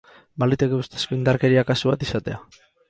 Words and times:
Baliteke 0.43 0.79
ustezko 0.79 1.15
indarkeria 1.19 1.67
kasu 1.73 1.95
bat 1.95 2.09
izatea. 2.11 2.45